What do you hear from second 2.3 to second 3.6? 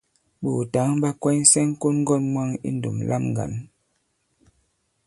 mwaŋ i ndùm lam ŋgǎn.